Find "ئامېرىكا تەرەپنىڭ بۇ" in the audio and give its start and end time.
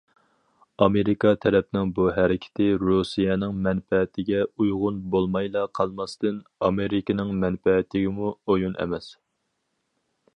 0.83-2.07